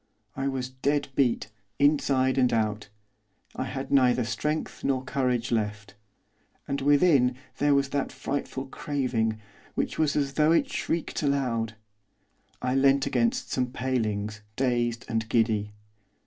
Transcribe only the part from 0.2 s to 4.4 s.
I was dead beat, inside and out. I had neither